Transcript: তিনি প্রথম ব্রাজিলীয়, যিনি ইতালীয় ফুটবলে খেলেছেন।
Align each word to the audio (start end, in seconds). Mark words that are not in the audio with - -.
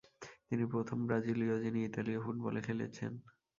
তিনি 0.47 0.63
প্রথম 0.65 0.97
ব্রাজিলীয়, 1.07 1.55
যিনি 1.63 1.79
ইতালীয় 1.85 2.19
ফুটবলে 2.21 2.61
খেলেছেন। 2.61 3.11